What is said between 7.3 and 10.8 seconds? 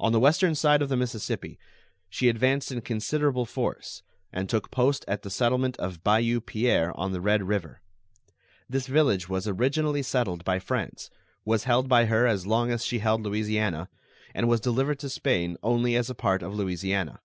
River. This village was originally settled by